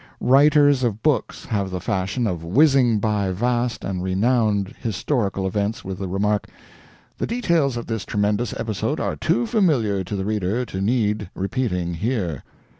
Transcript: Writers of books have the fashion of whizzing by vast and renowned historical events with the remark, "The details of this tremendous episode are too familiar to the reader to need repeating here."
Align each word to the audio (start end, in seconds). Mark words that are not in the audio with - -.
Writers 0.19 0.81
of 0.81 1.03
books 1.03 1.45
have 1.45 1.69
the 1.69 1.79
fashion 1.79 2.25
of 2.25 2.43
whizzing 2.43 2.97
by 2.97 3.29
vast 3.31 3.83
and 3.85 4.01
renowned 4.01 4.73
historical 4.79 5.45
events 5.45 5.85
with 5.85 5.99
the 5.99 6.07
remark, 6.07 6.49
"The 7.19 7.27
details 7.27 7.77
of 7.77 7.85
this 7.85 8.03
tremendous 8.03 8.51
episode 8.59 8.99
are 8.99 9.15
too 9.15 9.45
familiar 9.45 10.03
to 10.05 10.15
the 10.15 10.25
reader 10.25 10.65
to 10.65 10.81
need 10.81 11.29
repeating 11.35 11.93
here." 11.93 12.41